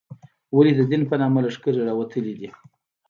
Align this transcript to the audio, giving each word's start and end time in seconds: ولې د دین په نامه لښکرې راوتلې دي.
ولې 0.55 0.71
د 0.75 0.81
دین 0.91 1.01
په 1.09 1.15
نامه 1.21 1.39
لښکرې 1.45 1.81
راوتلې 1.89 2.33
دي. 2.39 2.49